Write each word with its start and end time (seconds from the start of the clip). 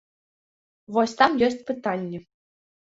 Вось 0.97 1.15
там 1.21 1.31
ёсць 1.51 1.63
пытанні. 1.71 2.27